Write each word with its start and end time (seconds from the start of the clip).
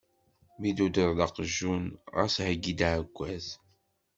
Mi 0.59 0.69
d-tuddreḍ 0.71 1.19
aqjun, 1.25 1.85
ɣas 2.17 2.35
heggi-d 2.47 2.79
aɛekkaz. 2.87 3.45